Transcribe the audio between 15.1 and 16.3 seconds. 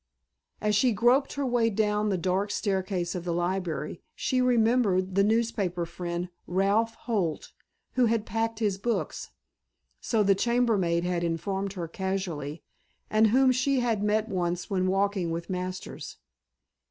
with Masters.